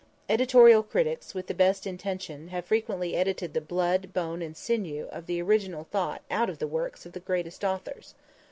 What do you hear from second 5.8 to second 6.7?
thought out of the